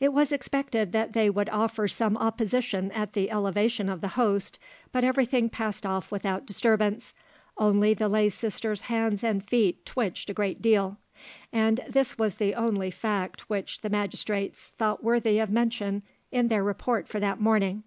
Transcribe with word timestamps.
It 0.00 0.14
was 0.14 0.32
expected 0.32 0.92
that 0.92 1.12
they 1.12 1.28
would 1.28 1.50
offer 1.50 1.86
some 1.88 2.16
opposition 2.16 2.90
at 2.92 3.12
the 3.12 3.30
elevation 3.30 3.90
of 3.90 4.00
the 4.00 4.16
Host, 4.16 4.58
but 4.92 5.04
everything 5.04 5.50
passed 5.50 5.84
off 5.84 6.10
without 6.10 6.46
disturbance, 6.46 7.12
only 7.58 7.92
the 7.92 8.08
lay 8.08 8.30
sister's 8.30 8.80
hands 8.88 9.22
and 9.22 9.44
feet 9.46 9.84
twitched 9.84 10.30
a 10.30 10.32
great 10.32 10.62
deal; 10.62 10.96
and 11.52 11.80
this 11.86 12.16
was 12.16 12.36
the 12.36 12.54
only 12.54 12.90
fact 12.90 13.50
which 13.50 13.82
the 13.82 13.90
magistrates 13.90 14.68
thought 14.78 15.04
worthy 15.04 15.38
of 15.38 15.50
mention 15.50 16.02
in 16.32 16.48
their 16.48 16.64
report 16.64 17.06
for 17.06 17.20
that 17.20 17.38
morning. 17.38 17.82